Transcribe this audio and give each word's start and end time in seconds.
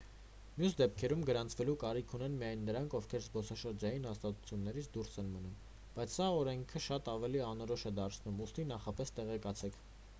մյուս 0.59 0.75
դեպքերում 0.77 1.19
գրանցվելու 1.29 1.73
կարիք 1.83 2.13
ունեն 2.17 2.37
միայն 2.39 2.63
նրանք 2.69 2.95
ովքեր 2.99 3.21
զբոսաշրջային 3.25 4.07
հաստատություններից 4.09 4.89
դուրս 4.95 5.19
են 5.23 5.29
մնում 5.33 5.53
բայց 5.97 6.15
սա 6.15 6.29
օրենքը 6.39 6.81
շատ 6.87 7.11
ավելի 7.13 7.43
անորոշ 7.49 7.83
է 7.91 7.91
դարձնում 8.01 8.41
ուստի 8.47 8.65
նախապես 8.73 9.15
տեղեկացեք 9.21 9.79